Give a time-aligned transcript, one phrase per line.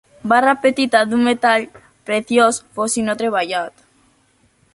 [0.31, 1.67] Barra petita d'un metall
[2.09, 3.87] preciós fos i no treballat.